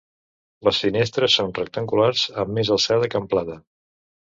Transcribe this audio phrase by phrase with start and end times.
[0.67, 3.65] Les finestres són rectangulars amb més alçada que amplada.